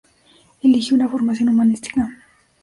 Eligió 0.63 0.95
una 0.95 1.07
formación 1.07 1.49
humanística. 1.49 2.11